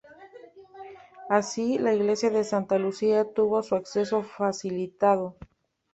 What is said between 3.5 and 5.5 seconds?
su acceso facilitado.